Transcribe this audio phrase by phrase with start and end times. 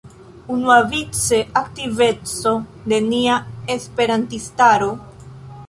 [0.53, 2.55] Unuavice aktiveco
[2.93, 3.37] de nia
[3.77, 4.93] esperantistaro.